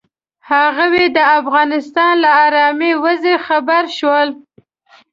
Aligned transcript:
هغوی 0.51 1.05
د 1.17 1.19
افغانستان 1.39 2.13
له 2.23 2.29
ارامې 2.45 2.91
وضعې 3.03 3.35
خبر 3.47 3.83
شول. 3.97 4.29